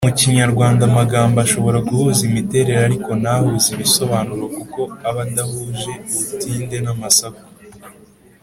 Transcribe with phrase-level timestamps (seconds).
[0.07, 7.43] Mu kinyarwanda amagambo ashobora guhuza imiterere ariko ntahuze ibisobanuro kuko abadahuje ubutinde n’amasaku.